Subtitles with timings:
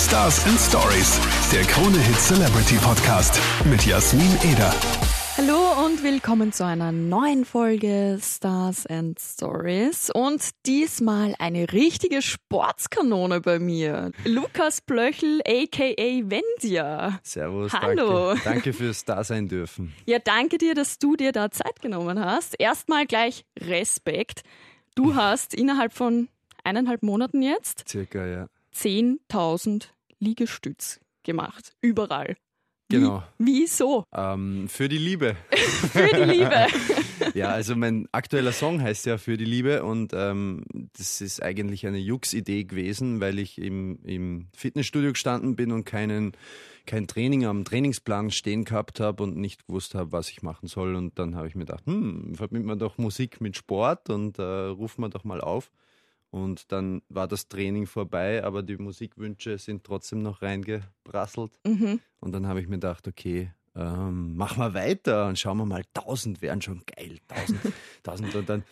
[0.00, 1.20] Stars and Stories,
[1.52, 4.72] der Krone Hit Celebrity Podcast mit Jasmin Eder.
[5.36, 13.42] Hallo und willkommen zu einer neuen Folge Stars and Stories und diesmal eine richtige Sportskanone
[13.42, 14.10] bei mir.
[14.24, 17.20] Lukas Blöchel aka Wendia.
[17.22, 18.30] Servus, Hallo.
[18.30, 19.92] Danke, danke fürs Dasein dürfen.
[20.06, 22.58] Ja, danke dir, dass du dir da Zeit genommen hast.
[22.58, 24.44] Erstmal gleich Respekt.
[24.94, 26.28] Du hast innerhalb von
[26.64, 28.46] eineinhalb Monaten jetzt Circa, ja.
[28.74, 31.72] 10.000 Liegestütz gemacht.
[31.80, 32.36] Überall.
[32.90, 33.22] Genau.
[33.38, 34.04] Wie, wieso?
[34.12, 35.36] Ähm, für die Liebe.
[35.92, 36.66] Für die Liebe.
[37.34, 40.64] ja, also mein aktueller Song heißt ja Für die Liebe und ähm,
[40.96, 46.32] das ist eigentlich eine Jux-Idee gewesen, weil ich im, im Fitnessstudio gestanden bin und keinen,
[46.86, 50.96] kein Training am Trainingsplan stehen gehabt habe und nicht gewusst habe, was ich machen soll.
[50.96, 54.42] Und dann habe ich mir gedacht, hm, verbindet man doch Musik mit Sport und äh,
[54.42, 55.70] rufen wir doch mal auf.
[56.30, 61.50] Und dann war das Training vorbei, aber die Musikwünsche sind trotzdem noch reingeprasselt.
[61.66, 62.00] Mhm.
[62.20, 65.82] Und dann habe ich mir gedacht, okay, ähm, machen wir weiter und schauen wir mal,
[65.94, 67.18] 1000 wären schon geil.
[67.28, 67.60] 1000,
[68.04, 68.64] 1000 und dann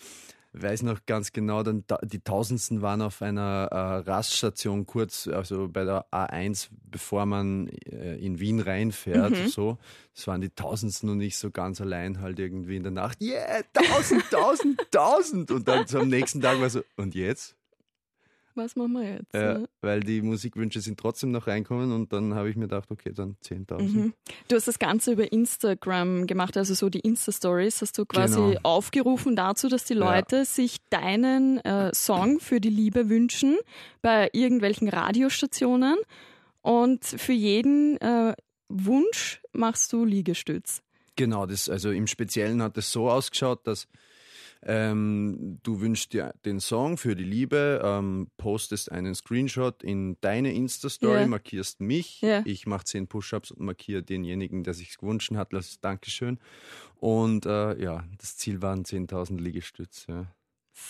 [0.55, 5.69] weiß noch ganz genau, dann da- die Tausendsten waren auf einer äh, Raststation kurz, also
[5.69, 9.37] bei der A1, bevor man äh, in Wien reinfährt.
[9.51, 9.79] So,
[10.15, 13.21] das waren die Tausendsten und ich so ganz allein halt irgendwie in der Nacht.
[13.21, 15.51] Yeah, tausend, tausend, tausend.
[15.51, 17.55] Und dann so am nächsten Tag war so, und jetzt?
[18.59, 19.33] Was machen wir jetzt?
[19.35, 19.69] Ja, ne?
[19.81, 23.37] weil die Musikwünsche sind trotzdem noch reinkommen und dann habe ich mir gedacht, okay, dann
[23.45, 23.81] 10.000.
[23.83, 24.15] Mhm.
[24.49, 28.61] Du hast das Ganze über Instagram gemacht, also so die Insta-Stories hast du quasi Genau.
[28.65, 30.01] aufgerufen dazu, dass die Ja.
[30.17, 33.57] Leute sich deinen äh, Song für die Liebe wünschen
[34.03, 35.97] bei irgendwelchen Radiostationen
[36.63, 38.35] und für jeden äh,
[38.69, 40.83] Wunsch machst du Liegestütz.
[41.17, 43.89] Genau, das, also im Speziellen hat es so ausgeschaut, dass
[44.63, 50.53] ähm, du wünschst dir den Song für die Liebe, ähm, postest einen Screenshot in deine
[50.53, 51.27] Insta-Story, Ja.
[51.27, 52.43] markierst mich, Ja.
[52.45, 56.39] ich mache 10 Push-Ups und markiere denjenigen, der sich gewünscht hat, das Dankeschön.
[56.97, 60.29] Und äh, ja, das Ziel waren 10.000 Liegestütze.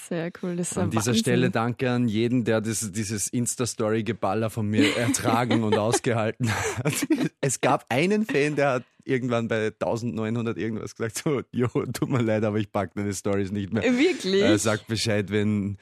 [0.09, 0.57] Sehr cool.
[0.57, 1.15] Das ist An dieser Wahnsinn.
[1.23, 6.93] Stelle danke an jeden, der das, dieses Insta-Story-Geballer von mir ertragen und ausgehalten hat.
[7.41, 12.21] Es gab einen Fan, der hat irgendwann bei 1900 irgendwas gesagt, so, jo, tut mir
[12.21, 13.83] leid, aber ich pack deine Stories nicht mehr.
[13.83, 14.43] Wirklich?
[14.43, 15.79] Äh, sag Bescheid, wenn,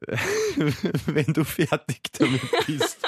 [1.06, 2.98] wenn du fertig damit bist.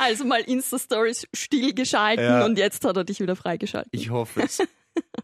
[0.00, 2.44] Also mal Insta-Stories stillgeschalten Ja.
[2.44, 3.90] und jetzt hat er dich wieder freigeschalten.
[3.92, 4.58] Ich hoffe es.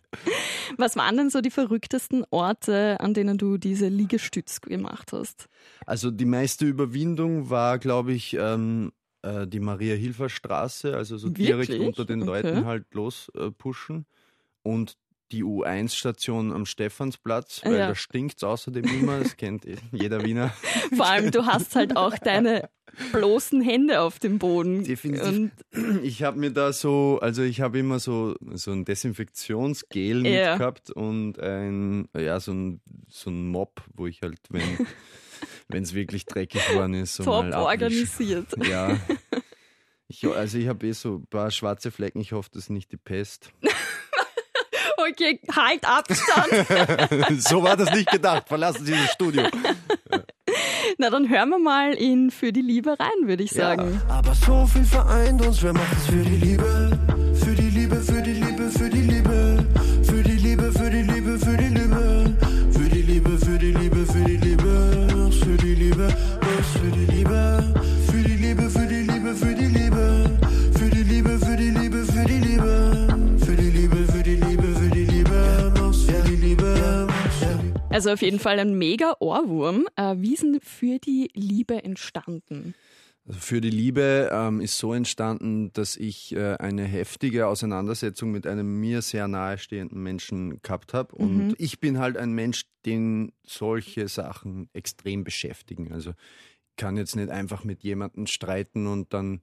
[0.76, 5.48] Was waren denn so die verrücktesten Orte, an denen du diese Liegestütz gemacht hast?
[5.86, 8.92] Also die meiste Überwindung war, glaube ich, ähm,
[9.22, 11.88] äh, die Maria-Hilfer-Straße, also so direkt Wirklich?
[11.88, 12.26] unter den Okay.
[12.26, 13.50] Leuten halt los äh.
[14.62, 14.96] Und
[15.32, 17.88] die U1-Station am Stephansplatz, weil Ja.
[17.88, 20.50] da stinkt es außerdem immer, das kennt eh jeder Wiener.
[20.96, 22.68] Vor allem, du hast halt auch deine
[23.12, 24.84] bloßen Hände auf dem Boden.
[24.84, 25.26] Definitiv.
[25.28, 25.52] Und
[26.02, 30.52] Ich habe mir da so, also ich habe immer so, so ein Desinfektionsgel Ja.
[30.52, 34.62] mitgehabt und ein, ja, so ein, so ein Mop, wo ich halt, wenn
[35.68, 38.46] wenn es wirklich dreckig geworden ist, so top mal organisiert.
[38.66, 38.98] Ja.
[40.10, 42.18] Ich, also ich habe eh so ein paar schwarze Flecken.
[42.22, 43.52] Ich hoffe, das ist nicht die Pest.
[45.10, 47.40] Okay, halt Abstand.
[47.42, 48.48] so war das nicht gedacht.
[48.48, 49.44] Verlassen Sie das Studio.
[50.98, 53.68] Na, dann hören wir mal in Für die Liebe rein, würde ich Ja.
[53.76, 54.00] sagen.
[54.08, 56.98] Aber so viel vereint uns, wer macht es für die Liebe?
[77.98, 79.88] Also auf jeden Fall ein mega Ohrwurm.
[79.96, 82.76] Äh, wie ist denn Für die Liebe entstanden?
[83.26, 88.46] Also für die Liebe ähm, ist so entstanden, dass ich äh, eine heftige Auseinandersetzung mit
[88.46, 91.12] einem mir sehr nahestehenden Menschen gehabt habe.
[91.16, 95.92] Und ich bin halt ein Mensch, den solche Sachen extrem beschäftigen.
[95.92, 99.40] Also ich kann jetzt nicht einfach mit jemandem streiten und dann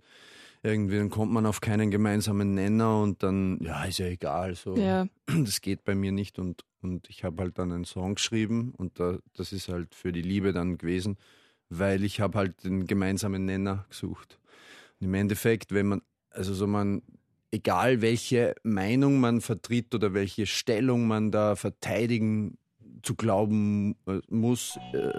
[0.66, 4.56] irgendwie dann kommt man auf keinen gemeinsamen Nenner und dann, ja, ist ja egal.
[4.56, 4.76] So.
[4.76, 5.08] Ja.
[5.44, 9.00] Das geht bei mir nicht und, und ich habe halt dann einen Song geschrieben und
[9.00, 11.17] da, das ist halt für die Liebe dann gewesen,
[11.70, 14.40] weil ich habe halt den gemeinsamen Nenner gesucht.
[15.00, 17.02] Und im Endeffekt, wenn man, also so man,
[17.52, 22.58] egal welche Meinung man vertritt oder welche Stellung man da verteidigen
[23.02, 25.12] zu glauben äh, muss, äh,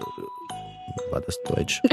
[1.11, 1.81] war das Deutsch?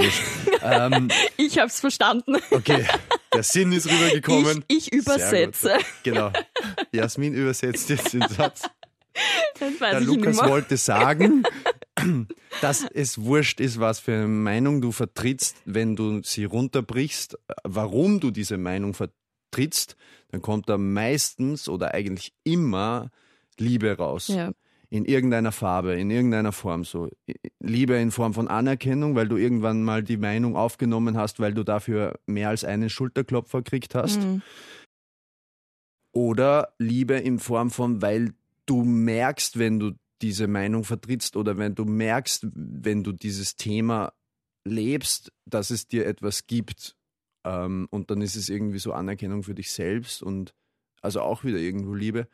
[0.62, 2.37] Ähm, Ich habe es verstanden.
[2.51, 2.87] okay,
[3.35, 4.65] der Sinn ist rübergekommen.
[4.69, 5.79] Ich, ich übersetze.
[6.03, 6.31] Genau.
[6.93, 8.63] Jasmin übersetzt jetzt den Satz.
[9.81, 11.45] Der Lukas wollte sagen,
[12.61, 18.21] dass es wurscht ist, was für eine Meinung du vertrittst, wenn du sie runterbrichst, warum
[18.21, 19.97] du diese Meinung vertrittst,
[20.31, 23.11] dann kommt da meistens oder eigentlich immer
[23.59, 24.29] Liebe raus.
[24.29, 24.53] Ja.
[24.94, 27.11] In irgendeiner Farbe, in irgendeiner Form so.
[27.58, 31.64] Liebe in Form von Anerkennung, weil du irgendwann mal die Meinung aufgenommen hast, weil du
[31.64, 34.20] dafür mehr als einen Schulterklopfer gekriegt hast.
[34.20, 34.43] Mhm.
[36.12, 38.35] Oder Liebe in Form von, weil
[38.67, 44.12] du merkst, wenn du diese Meinung vertrittst oder wenn du merkst, wenn du dieses Thema
[44.64, 46.96] lebst, dass es dir etwas gibt.
[47.43, 50.55] Ähm, und dann ist es irgendwie so Anerkennung für dich selbst und
[51.02, 52.29] also auch wieder irgendwo Liebe.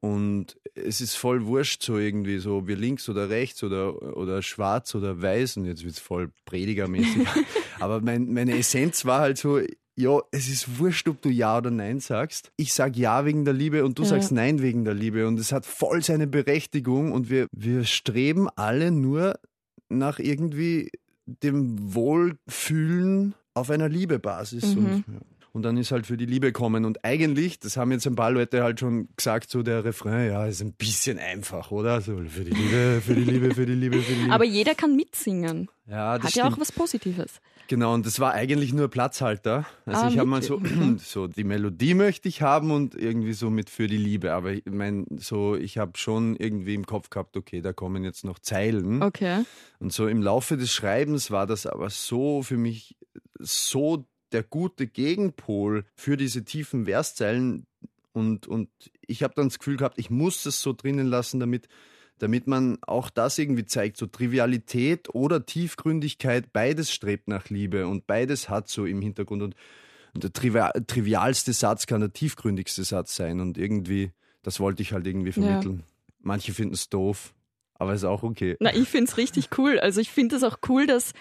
[0.00, 4.94] Und es ist voll wurscht, so irgendwie so wie links oder rechts oder, oder schwarz
[4.94, 5.56] oder weiß.
[5.56, 7.26] Und jetzt wird es voll predigermäßig.
[7.80, 9.60] Aber mein, meine Essenz war halt so,
[9.96, 12.52] ja, es ist wurscht, ob du Ja oder Nein sagst.
[12.56, 14.10] Ich sag Ja wegen der Liebe und du Ja.
[14.10, 15.26] sagst Nein wegen der Liebe.
[15.26, 19.40] Und es hat voll seine Berechtigung und wir, wir streben alle nur
[19.88, 20.90] nach irgendwie
[21.26, 24.76] dem Wohlfühlen auf einer Liebebasis.
[24.76, 24.78] Mhm.
[24.86, 25.20] Und, ja.
[25.58, 26.84] Und dann ist halt für die Liebe kommen.
[26.84, 30.46] Und eigentlich, das haben jetzt ein paar Leute halt schon gesagt, so der Refrain, ja,
[30.46, 32.00] ist ein bisschen einfach, oder?
[32.00, 34.32] So für die Liebe, für die Liebe, für die Liebe, für die Liebe.
[34.32, 35.68] Aber jeder kann mitsingen.
[35.88, 36.54] ja, das Hat ja stimmt.
[36.54, 37.40] auch was Positives.
[37.66, 39.66] Genau, und das war eigentlich nur Platzhalter.
[39.84, 41.02] Also Ah, ich habe mal so, wirklich?
[41.06, 44.32] so die Melodie möchte ich haben und irgendwie so mit für die Liebe.
[44.32, 48.24] Aber ich mein, so, ich habe schon irgendwie im Kopf gehabt, okay, da kommen jetzt
[48.24, 49.02] noch Zeilen.
[49.02, 49.42] Okay.
[49.80, 52.96] Und so im Laufe des Schreibens war das aber so für mich
[53.40, 57.66] so der gute Gegenpol für diese tiefen Verszeilen.
[58.12, 58.68] Und, und
[59.06, 61.68] ich habe dann das Gefühl gehabt, ich muss das so drinnen lassen, damit,
[62.18, 63.96] damit man auch das irgendwie zeigt.
[63.96, 69.42] So Trivialität oder Tiefgründigkeit, beides strebt nach Liebe und beides hat so im Hintergrund.
[69.42, 69.54] Und,
[70.14, 73.40] und der trivial, trivialste Satz kann der tiefgründigste Satz sein.
[73.40, 74.10] Und irgendwie,
[74.42, 75.84] das wollte ich halt irgendwie vermitteln.
[76.20, 77.34] Manche finden es doof,
[77.74, 78.56] aber ist auch okay.
[78.60, 79.78] Na, ich finde es richtig cool.
[79.78, 81.12] Also ich finde es auch cool, dass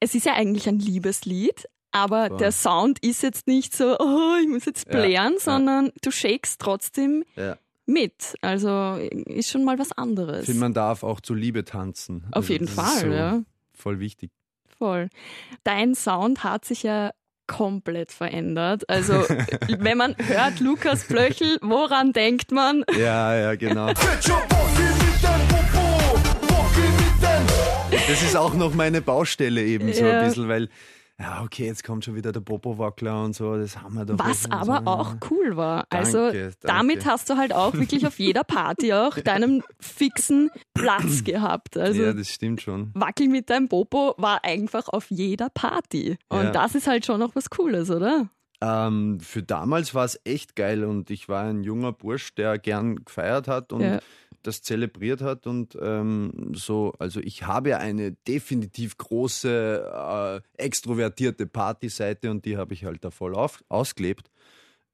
[0.00, 2.38] es ist ja eigentlich ein Liebeslied, aber Voll.
[2.38, 5.40] der Sound ist jetzt nicht so, oh, ich muss jetzt Ja, blären, ja.
[5.40, 7.56] sondern du shakest trotzdem Ja.
[7.86, 8.34] mit.
[8.42, 8.96] Also
[9.26, 10.44] ist schon mal was Ich anderes.
[10.46, 12.24] finde, man darf auch zur Liebe tanzen.
[12.30, 13.40] Auf Also jeden Fall, so ja.
[13.74, 14.30] Voll wichtig.
[14.78, 15.08] Voll.
[15.64, 17.12] Dein Sound hat sich ja
[17.46, 18.88] komplett verändert.
[18.90, 19.14] Also
[19.78, 22.84] wenn man hört Lukas Blöchel, woran denkt man?
[22.98, 23.90] Ja, ja, genau.
[28.08, 30.20] Das ist auch noch meine Baustelle eben so Ja.
[30.20, 30.68] ein bisschen, weil,
[31.20, 34.18] ja, okay, jetzt kommt schon wieder der Popo-Wackler und so, das haben wir doch.
[34.18, 34.90] Was aber so.
[34.90, 35.84] auch cool war.
[35.90, 37.10] Also Danke, damit danke.
[37.10, 41.76] hast du halt auch wirklich auf jeder Party auch deinen fixen Platz gehabt.
[41.76, 42.90] Also ja, das stimmt schon.
[42.94, 46.16] Wackel mit deinem Popo war einfach auf jeder Party.
[46.28, 46.50] Und Ja.
[46.52, 48.28] das ist halt schon noch was Cooles, oder?
[48.60, 53.04] Ähm, für damals war es echt geil und ich war ein junger Bursch, der gern
[53.04, 54.00] gefeiert hat und Ja.
[54.48, 62.30] Das zelebriert hat und ähm, so, also ich habe eine definitiv große, äh, extrovertierte Partyseite
[62.30, 64.30] und die habe ich halt da voll auf, ausgelebt.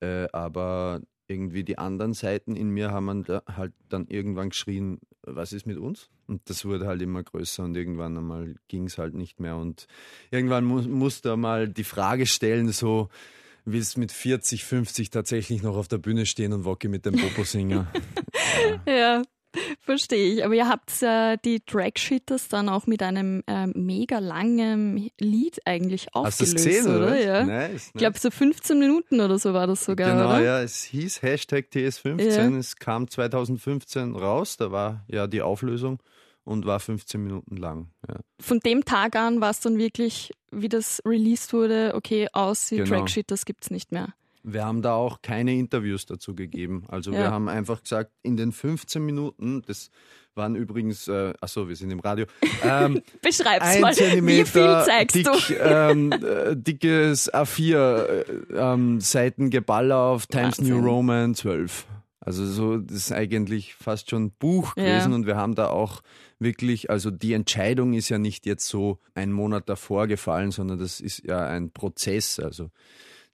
[0.00, 5.66] Äh, aber irgendwie die anderen Seiten in mir haben halt dann irgendwann geschrien, was ist
[5.66, 6.10] mit uns?
[6.26, 9.56] Und das wurde halt immer größer und irgendwann einmal ging es halt nicht mehr.
[9.56, 9.86] Und
[10.30, 13.08] irgendwann mu musste mal die Frage stellen, so,
[13.64, 17.86] willst mit 40, 50 tatsächlich noch auf der Bühne stehen und Wocki mit dem Popo-Singer?
[18.86, 19.22] Ja,
[19.80, 20.44] verstehe ich.
[20.44, 26.08] Aber ihr habt äh, die Trackshitters dann auch mit einem ähm, mega langen Lied eigentlich
[26.14, 27.06] Hast du aufgelöst, es gesehen, oder?
[27.06, 27.20] oder?
[27.20, 27.44] Ja.
[27.44, 30.42] Nice, Ich glaube, so 15 Minuten oder so war das sogar, Genau, oder?
[30.42, 32.58] ja, es hieß Hashtag TS15, Ja.
[32.58, 36.00] es kam 2015 raus, da war ja die Auflösung
[36.44, 37.88] und war 15 Minuten lang.
[38.08, 38.16] Ja.
[38.40, 42.76] Von dem Tag an war es dann wirklich, wie das released wurde, okay, aus, die
[42.76, 42.88] Genau.
[42.96, 44.14] Trackshitters gibt's nicht mehr.
[44.46, 46.84] Wir haben da auch keine Interviews dazu gegeben.
[46.88, 47.18] Also Ja.
[47.18, 49.90] wir haben einfach gesagt, in den 15 Minuten, das
[50.34, 52.26] waren übrigens, äh, achso, wir sind im Radio,
[52.62, 55.54] ähm, Beschreib's mal, wie viel zeigst dick, du?
[55.60, 58.24] ähm, äh, dickes A4 äh,
[58.54, 60.84] ähm, Seiten Geballer auf Times New Wahnsinn.
[60.84, 61.86] Roman 12.
[62.20, 64.84] Also so, das ist eigentlich fast schon ein Buch Ja.
[64.84, 66.02] gewesen und wir haben da auch
[66.38, 71.00] wirklich, also die Entscheidung ist ja nicht jetzt so ein Monat davor gefallen, sondern das
[71.00, 72.38] ist ja ein Prozess.
[72.40, 72.70] Also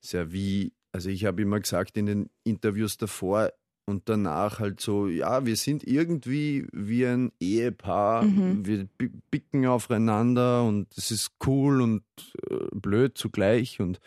[0.01, 3.51] ist ja wie, also ich habe immer gesagt in den Interviews davor
[3.85, 8.65] und danach halt so, ja, wir sind irgendwie wie ein Ehepaar, Mhm.
[8.65, 12.03] wir bi- bicken aufeinander und es ist cool und
[12.49, 13.99] äh, blöd zugleich und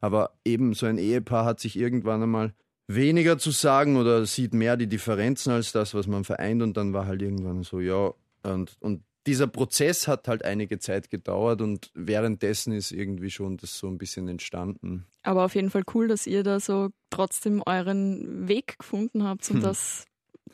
[0.00, 2.54] aber eben so ein Ehepaar hat sich irgendwann einmal
[2.86, 6.92] weniger zu sagen oder sieht mehr die Differenzen als das, was man vereint und dann
[6.92, 8.12] war halt irgendwann so, ja,
[8.44, 13.78] und, und dieser Prozess hat halt einige Zeit gedauert und währenddessen ist irgendwie schon das
[13.78, 15.06] so ein bisschen entstanden.
[15.22, 19.56] Aber auf jeden Fall cool, dass ihr da so trotzdem euren Weg gefunden habt und
[19.56, 19.62] Hm.
[19.62, 20.06] das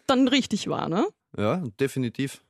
[0.07, 1.07] dann richtig war, ne?
[1.37, 2.43] Ja, definitiv.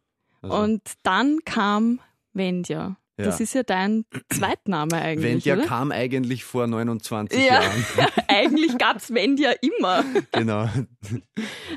[0.42, 2.00] Also, Und dann kam
[2.32, 2.96] Wendja.
[3.16, 3.42] Das Ja.
[3.44, 5.64] ist ja dein Zweitname eigentlich, Wendja oder?
[5.66, 7.62] kam eigentlich vor 29 Ja.
[7.62, 7.84] Jahren.
[8.28, 10.04] eigentlich gab's Wendja immer.
[10.32, 10.68] genau.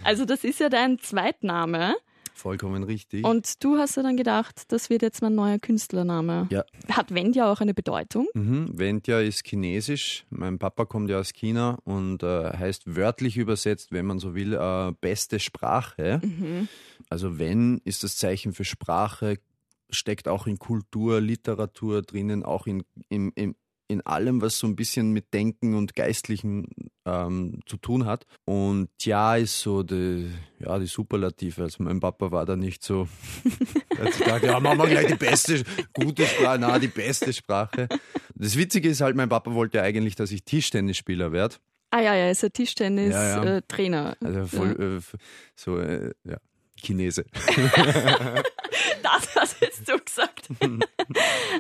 [0.03, 1.95] Also das ist ja dein Zweitname.
[2.37, 3.25] Vollkommen richtig.
[3.25, 6.47] Und du hast ja dann gedacht, das wird jetzt mein neuer Künstlername.
[6.51, 6.63] Ja.
[6.87, 8.27] Hat Wendja auch eine Bedeutung?
[8.35, 8.77] Mhm.
[8.77, 10.23] Wendja ist chinesisch.
[10.29, 14.53] Mein Papa kommt ja aus China und äh, heißt wörtlich übersetzt, wenn man so will,
[14.53, 16.21] äh, beste Sprache.
[16.23, 16.67] Mhm.
[17.09, 19.39] Also wenn ist das Zeichen für Sprache,
[19.89, 23.55] steckt auch in Kultur, Literatur drinnen, auch in, in, in,
[23.87, 26.67] in allem, was so ein bisschen mit Denken und Geistlichen
[27.07, 28.25] ähm, zu tun hat.
[28.45, 31.63] Und Tja ist so die, ja, die Superlative.
[31.63, 33.07] Also mein Papa war da nicht so,
[33.97, 37.87] hat gedacht, ja, machen wir gleich die beste, gute Sprache, na, die beste Sprache.
[38.35, 41.55] Das Witzige ist halt, mein Papa wollte ja eigentlich, dass ich Tischtennisspieler werde.
[41.91, 42.65] Ah ja, ja, er ist ein Ja, ja.
[42.65, 44.17] Tischtennis-Trainer.
[44.23, 45.15] Also voll, äh, f-
[45.55, 46.37] so, äh, ja,
[46.79, 47.23] Chinese.
[49.03, 50.49] Das hast jetzt du gesagt.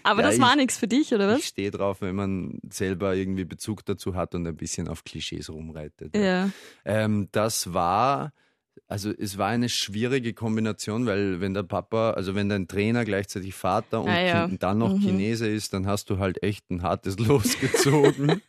[0.07, 1.45] Aber Ja, das ich- war nichts für dich, oder Ich was?
[1.45, 6.15] stehe drauf, wenn man selber irgendwie Bezug dazu hat und ein bisschen auf Klischees rumreitet.
[6.15, 6.49] Ja.
[6.85, 8.31] Ähm, das war,
[8.87, 13.53] also es war eine schwierige Kombination, weil wenn der Papa, also wenn dein Trainer gleichzeitig
[13.53, 14.47] Vater und Ah, ja.
[14.47, 15.01] Dann noch Mhm.
[15.01, 18.41] Chinese ist, dann hast du halt echt ein hartes Los gezogen.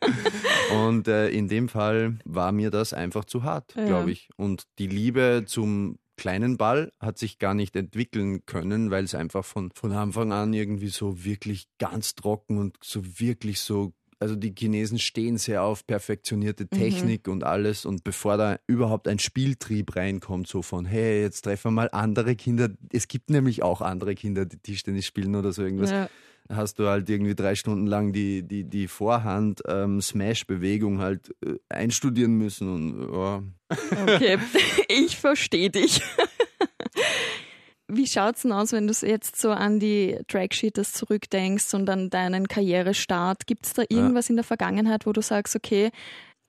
[0.86, 3.84] und äh, in dem Fall war mir das einfach zu hart, Ja.
[3.86, 4.28] glaube ich.
[4.36, 9.44] Und die Liebe zum kleinen Ball hat sich gar nicht entwickeln können, weil es einfach
[9.44, 14.52] von, von Anfang an irgendwie so wirklich ganz trocken und so wirklich so also die
[14.56, 17.84] Chinesen stehen sehr auf perfektionierte Technik und alles.
[17.84, 22.34] Und bevor da überhaupt ein Spieltrieb reinkommt, so von, hey, jetzt treffen wir mal andere
[22.34, 26.08] Kinder, es gibt nämlich auch andere Kinder, die Tischtennis spielen oder so irgendwas, ja.
[26.48, 30.00] Hast du halt irgendwie drei Stunden lang die, die, die Vorhand ähm,
[30.98, 34.38] halt äh, einstudieren müssen und ja, Okay,
[34.88, 36.00] ich verstehe dich.
[37.90, 42.46] Wie schaut's denn aus, wenn du jetzt so an die Tracksheeters zurückdenkst und an deinen
[42.46, 43.46] Karrierestart?
[43.46, 45.90] Gibt's da irgendwas in der Vergangenheit, wo du sagst, okay,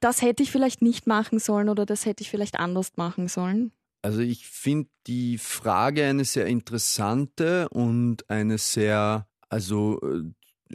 [0.01, 3.71] das hätte ich vielleicht nicht machen sollen oder das hätte ich vielleicht anders machen sollen?
[4.01, 10.23] Also ich finde die Frage eine sehr interessante und eine sehr, also äh,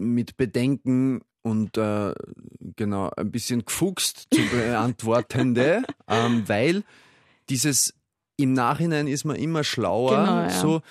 [0.01, 2.15] mit Bedenken und äh,
[2.77, 6.85] genau ein bisschen gefuchst zu beantwortende, ähm, weil
[7.49, 7.95] dieses
[8.37, 10.17] im Nachhinein ist man immer schlauer.
[10.17, 10.51] Genau, ja.
[10.51, 10.83] So,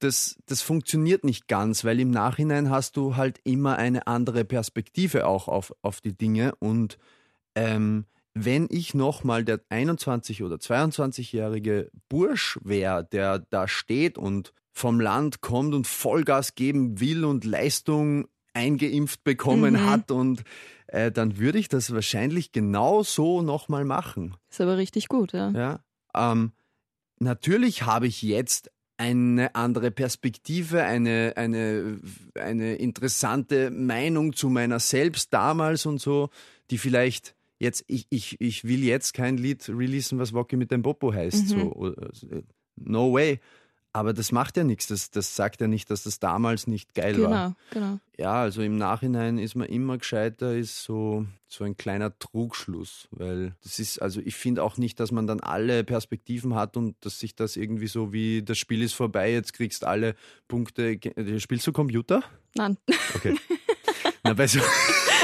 [0.00, 5.26] das, das funktioniert nicht ganz, weil im Nachhinein hast du halt immer eine andere Perspektive
[5.26, 6.98] auch auf, auf die Dinge und
[7.54, 15.00] ähm, wenn ich nochmal der 21- oder 22-jährige Bursch wäre, der da steht und vom
[15.00, 19.90] Land kommt und Vollgas geben will und Leistung eingeimpft bekommen Mhm.
[19.90, 20.42] hat und
[20.88, 24.34] äh, dann würde ich das wahrscheinlich genau so nochmal machen.
[24.50, 25.50] Ist aber richtig gut, ja.
[25.50, 25.80] Ja?
[26.14, 26.52] Ähm,
[27.18, 31.98] natürlich habe ich jetzt eine andere Perspektive, eine, eine,
[32.34, 36.28] eine interessante Meinung zu meiner selbst damals und so,
[36.70, 40.82] die vielleicht jetzt, ich, ich, ich will jetzt kein Lied releasen, was Wocky mit dem
[40.82, 41.48] Popo heißt.
[41.48, 42.10] So, oder-
[42.76, 43.40] no way.
[43.92, 44.86] Aber das macht ja nichts.
[44.86, 47.54] Das, das sagt ja nicht, dass das damals nicht geil war.
[47.70, 48.00] Genau, genau.
[48.16, 53.56] Ja, also im Nachhinein ist man immer gescheiter, ist so, so ein kleiner Trugschluss, weil
[53.64, 57.18] das ist, also ich finde auch nicht, dass man dann alle Perspektiven hat und dass
[57.18, 60.14] sich das irgendwie so wie, das Spiel ist vorbei, jetzt kriegst alle
[60.46, 61.00] Punkte.
[61.38, 62.22] Spielst du Computer?
[62.54, 62.76] Nein.
[63.14, 63.36] Okay.
[64.22, 64.60] Na, bei so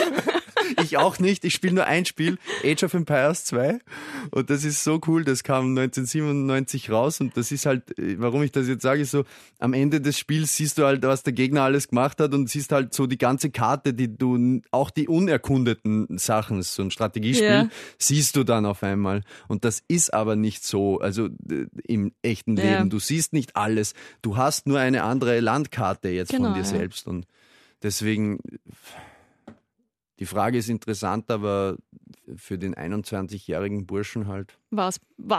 [0.82, 1.44] ich auch nicht.
[1.44, 3.78] Ich spiele nur ein Spiel, Age of Empires 2.
[4.30, 5.24] Und das ist so cool.
[5.24, 7.20] Das kam 1997 raus.
[7.20, 9.24] Und das ist halt, äh, warum ich das jetzt sage, ist so,
[9.58, 12.72] am Ende des Spiels siehst du halt, was der Gegner alles gemacht hat und siehst
[12.72, 17.68] halt so die ganze Karte, die du, auch die unerkundeten Sachen, so ein Strategiespiel, Ja.
[17.98, 19.22] siehst du dann auf einmal.
[19.48, 22.56] Und das ist aber nicht so, also äh, im echten.
[22.56, 22.90] Leben.
[22.90, 23.94] Du siehst nicht alles.
[24.22, 26.64] Du hast nur eine andere Landkarte jetzt Genau, von dir ja.
[26.64, 27.06] selbst.
[27.06, 27.26] Und
[27.82, 28.38] deswegen,
[30.18, 31.76] die Frage ist interessant, aber
[32.36, 34.58] für den 21-jährigen Burschen halt.
[34.70, 34.90] War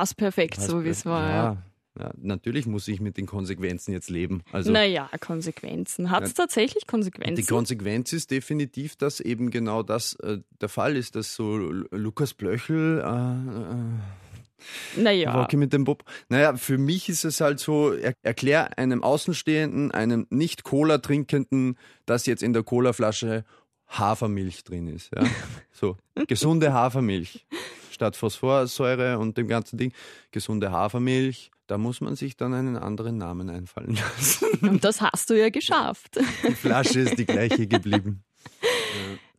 [0.01, 1.29] es perfekt, so wie es war.
[1.29, 1.36] Ja.
[1.36, 1.57] Ja,
[2.00, 4.43] ja, natürlich muss ich mit den Konsequenzen jetzt leben.
[4.51, 6.12] Also Naja, Konsequenzen.
[6.12, 7.36] Hat es tatsächlich Konsequenzen?
[7.36, 11.88] die Konsequenz ist definitiv, dass eben genau das äh, der Fall ist, dass so Lu-
[11.91, 16.03] Lukas Blöchel äh, naja, Rocky mit dem Bob.
[16.29, 21.77] Naja, für mich ist es halt so, er, erklär einem Außenstehenden, einem nicht Cola trinkenden,
[22.05, 23.46] dass jetzt in der Colaflasche
[23.88, 25.12] Hafermilch drin ist.
[25.15, 25.24] Ja?
[25.72, 25.96] So,
[26.27, 27.46] gesunde Hafermilch
[27.91, 29.91] statt Phosphorsäure und dem ganzen Ding.
[30.32, 31.51] Gesunde Hafermilch.
[31.67, 34.48] Da muss man sich dann einen anderen Namen einfallen lassen.
[34.62, 36.17] und das hast du ja geschafft.
[36.48, 38.24] Die Flasche ist die gleiche geblieben.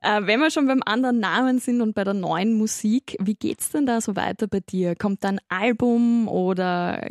[0.01, 3.71] Äh, wenn wir schon beim anderen Namen sind und bei der neuen Musik, wie geht's
[3.71, 4.95] denn da so weiter bei dir?
[4.95, 7.05] Kommt da ein Album oder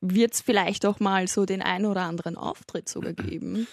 [0.00, 3.66] wird es vielleicht auch mal so den einen oder anderen Auftritt sogar geben.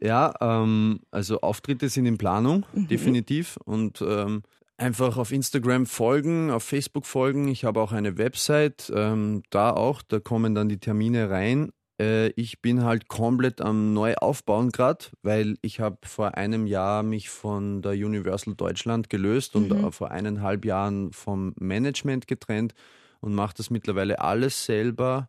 [0.00, 3.58] Ja, ähm, also Auftritte sind in Planung, definitiv.
[3.64, 4.42] Und ähm,
[4.76, 7.48] einfach auf Instagram folgen, auf Facebook folgen.
[7.48, 11.72] Ich habe auch eine Website, ähm, da auch, da kommen dann die Termine rein.
[12.00, 17.28] Äh, ich bin halt komplett am Neuaufbauen gerade, weil ich habe vor einem Jahr mich
[17.28, 22.74] von der Universal Deutschland gelöst und äh, vor eineinhalb Jahren vom Management getrennt
[23.20, 25.28] und mache das mittlerweile alles selber.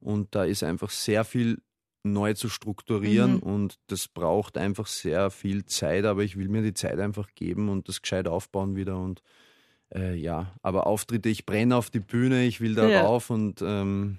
[0.00, 1.58] Und da ist einfach sehr viel
[2.02, 3.38] neu zu strukturieren Mhm.
[3.40, 7.68] und das braucht einfach sehr viel Zeit, aber ich will mir die Zeit einfach geben
[7.68, 9.22] und das gescheit aufbauen wieder und
[9.94, 13.02] äh, ja, aber Auftritte, ich brenne auf die Bühne, ich will da Ja.
[13.02, 14.18] rauf und ähm,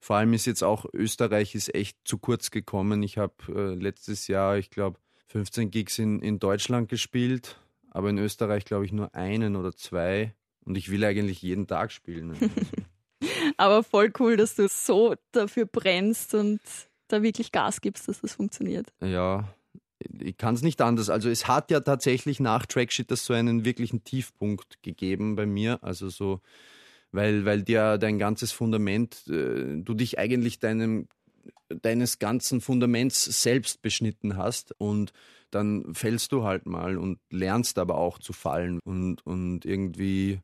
[0.00, 3.02] vor allem ist jetzt auch Österreich ist echt zu kurz gekommen.
[3.02, 8.18] Ich habe äh, letztes Jahr, ich glaube, 15 Gigs in, in Deutschland gespielt, aber in
[8.18, 10.34] Österreich glaube ich nur einen oder zwei
[10.64, 12.34] und ich will eigentlich jeden Tag spielen.
[13.20, 16.60] Also, Aber voll cool, dass du so dafür brennst und
[17.14, 18.92] da wirklich Gas gibst, dass das funktioniert.
[19.00, 19.48] Ja,
[20.20, 21.10] ich kann es nicht anders.
[21.10, 25.78] Also es hat ja tatsächlich nach Trackshit das so einen wirklichen Tiefpunkt gegeben bei mir.
[25.82, 26.40] Also so,
[27.12, 31.08] weil, weil dir dein ganzes Fundament, äh, du dich eigentlich deinem,
[31.68, 35.12] deines ganzen Fundaments selbst beschnitten hast und
[35.50, 40.40] dann fällst du halt mal und lernst aber auch zu fallen und, und irgendwie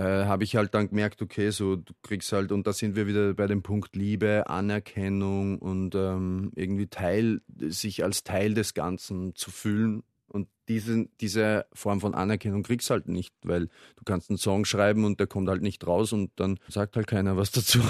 [0.00, 3.06] äh, habe ich halt dann gemerkt, okay, so du kriegst halt, und da sind wir
[3.06, 9.34] wieder bei dem Punkt Liebe, Anerkennung und ähm, irgendwie Teil, sich als Teil des Ganzen
[9.34, 10.02] zu fühlen.
[10.26, 14.64] Und diese, diese Form von Anerkennung kriegst du halt nicht, weil du kannst einen Song
[14.64, 17.80] schreiben und der kommt halt nicht raus und dann sagt halt keiner was dazu.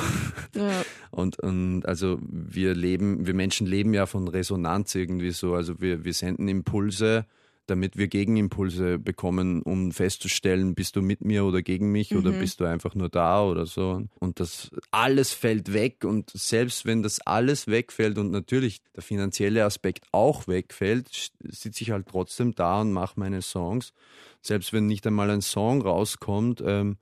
[0.55, 0.83] Ja.
[1.13, 5.55] Und, und also wir leben, wir Menschen leben ja von Resonanz irgendwie so.
[5.55, 7.27] Also wir, wir senden Impulse,
[7.71, 12.61] damit wir Gegenimpulse bekommen, um festzustellen, bist du mit mir oder gegen mich oder bist
[12.61, 14.03] du einfach nur da oder so.
[14.19, 19.65] Und das alles fällt weg und selbst wenn das alles wegfällt und natürlich der finanzielle
[19.65, 23.93] Aspekt auch wegfällt, sitze ich halt trotzdem da und mache meine Songs.
[24.43, 26.97] Selbst wenn nicht einmal ein Song rauskommt, ähm,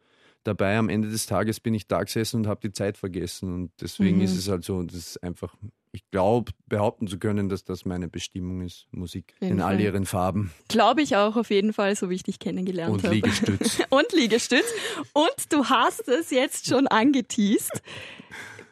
[0.45, 3.53] dabei am Ende des Tages bin ich da gesessen und habe die Zeit vergessen.
[3.53, 4.25] Und deswegen Mhm.
[4.25, 5.55] ist es halt so, das ist einfach,
[5.92, 9.81] ich glaube, behaupten zu können, dass das meine Bestimmung ist, Musik in all Fall.
[9.81, 13.14] ihren Farben Glaube ich auch auf jeden Fall, so wie ich dich kennengelernt und habe.
[13.14, 13.81] Liegestütz.
[13.90, 14.66] und Liegestütz.
[15.12, 17.83] Und du hast es jetzt schon angeteased.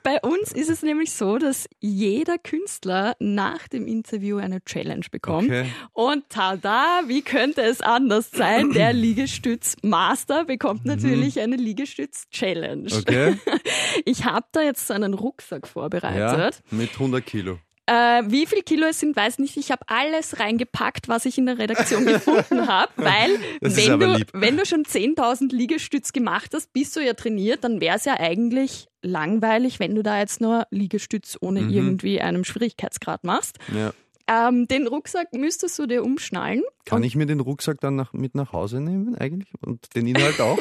[0.07, 5.49] Bei uns ist es nämlich so, dass jeder Künstler nach dem Interview eine Challenge bekommt.
[5.49, 5.66] Okay.
[5.95, 8.71] Und tada, wie könnte es anders sein?
[8.71, 12.88] Der Liegestütz-Master bekommt natürlich eine Liegestütz-Challenge.
[12.88, 12.99] Mhm.
[13.01, 13.37] Okay,
[14.05, 16.62] Ich habe da jetzt so einen Rucksack ja, vorbereitet.
[16.71, 17.59] mit 100 Kilo.
[17.87, 19.57] Äh, wie viel Kilo es sind, weiß nicht.
[19.57, 24.31] Ich habe alles reingepackt, was ich in der Redaktion gefunden habe, weil wenn, du, lieb.
[24.33, 28.19] wenn du schon 10.000 Liegestütz gemacht hast, bist du ja trainiert, dann wäre es ja
[28.19, 31.71] eigentlich langweilig, wenn du da jetzt nur Liegestütz ohne Mhm.
[31.71, 33.59] irgendwie einem Schwierigkeitsgrad machst.
[33.75, 33.92] Ja.
[34.29, 36.62] Ähm, den Rucksack müsstest du dir umschnallen.
[36.85, 39.49] Kann ich mir den Rucksack dann nach, mit nach Hause nehmen eigentlich?
[39.64, 40.59] Und den Inhalt auch?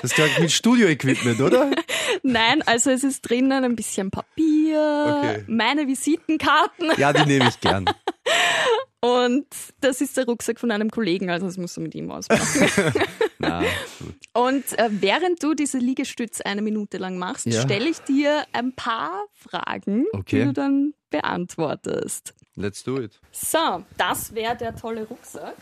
[0.00, 1.70] Das ist ja mit Studio-Equipment, oder?
[2.24, 5.44] Nein, also es ist drinnen ein bisschen Papier, Okay.
[5.46, 7.84] meine Visitenkarten Ja, die nehme ich gern.
[9.00, 9.46] und
[9.80, 12.68] das ist der Rucksack von einem Kollegen, also das musst du mit ihm ausmachen.
[13.42, 13.62] Na.
[14.32, 17.60] Und äh, während du diese Liegestütz eine Minute lang machst, Ja.
[17.62, 20.40] stelle ich dir ein paar Fragen, Okay.
[20.40, 22.34] die du dann beantwortest.
[22.56, 23.20] Let's do it.
[23.32, 25.56] So, das wäre der tolle Rucksack.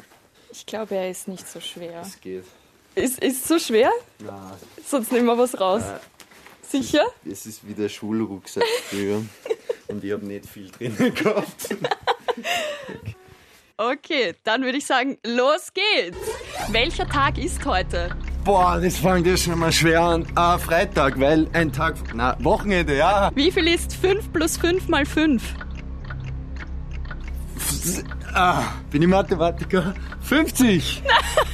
[0.52, 2.02] Ich glaube, er ist nicht so schwer.
[2.02, 2.44] Es geht.
[2.94, 3.90] Ist, ist so schwer?
[4.18, 5.82] Na, Sonst nehmen wir was raus.
[6.68, 7.04] Sicher?
[7.28, 9.22] es ist wie der Schulrucksack früher.
[9.88, 11.76] Und ich habe nicht viel drin gehabt.
[13.76, 16.18] Okay, dann würde ich sagen, los geht's.
[16.68, 18.10] Welcher Tag ist heute?
[18.44, 20.26] Boah, das fängt ja schon mal schwer an.
[20.34, 21.96] Ah, Freitag, weil ein Tag.
[22.14, 23.30] Na, Wochenende, ja.
[23.34, 25.42] Wie viel ist 5 plus 5 mal 5?
[28.32, 29.94] Ah, bin ich Mathematiker?
[30.22, 31.02] 50!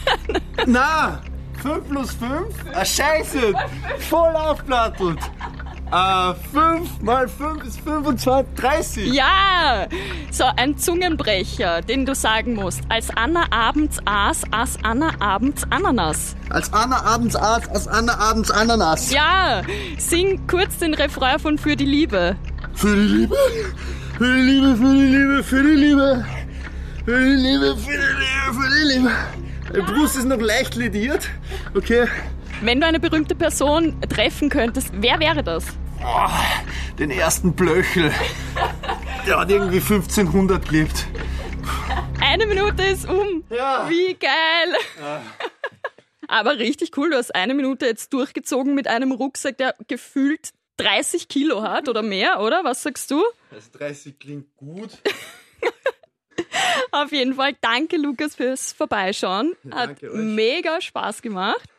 [0.66, 1.20] Na!
[1.62, 2.54] 5 plus 5?
[2.74, 3.54] Ah, scheiße!
[3.98, 5.18] Voll aufplattelt!
[5.90, 9.14] Ah, 5 mal 5 ist 25, 30!
[9.14, 9.86] Ja!
[10.32, 12.80] So, ein Zungenbrecher, den du sagen musst.
[12.88, 16.34] Als Anna abends aß, aß Anna abends Ananas.
[16.50, 19.12] Als Anna abends Arzt, als Anna abends Ananas.
[19.12, 19.62] Ja!
[19.96, 22.36] Sing kurz den Refrain von Für die Liebe.
[22.74, 23.36] Für die Liebe,
[24.18, 26.26] für die Liebe, für die Liebe, für die Liebe.
[27.04, 29.10] Für die Liebe, für die Liebe, für die Liebe.
[29.72, 31.28] Der Brust ist noch leicht lediert.
[31.74, 32.08] Okay.
[32.62, 35.66] Wenn du eine berühmte Person treffen könntest, wer wäre das?
[36.02, 36.28] Oh,
[36.98, 38.12] den ersten Blöchel.
[39.26, 41.06] Der hat irgendwie 1500 gelebt.
[42.20, 43.44] Eine Minute ist um.
[43.50, 43.86] Ja.
[43.88, 45.22] Wie geil.
[46.28, 51.28] Aber richtig cool, du hast eine Minute jetzt durchgezogen mit einem Rucksack, der gefühlt 30
[51.28, 52.64] Kilo hat oder mehr, oder?
[52.64, 53.22] Was sagst du?
[53.50, 54.90] Also 30 klingt gut.
[56.92, 59.54] Auf jeden Fall danke, Lukas, fürs Vorbeischauen.
[59.70, 60.18] Hat Danke euch.
[60.18, 61.68] mega Spaß gemacht